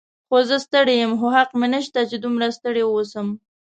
هو، 0.29 0.37
زه 0.49 0.57
ستړی 0.65 0.95
یم، 1.01 1.13
خو 1.19 1.27
حق 1.35 1.49
مې 1.59 1.67
نشته 1.73 1.99
چې 2.09 2.15
دومره 2.19 2.47
ستړی 2.57 2.83
واوسم. 2.85 3.27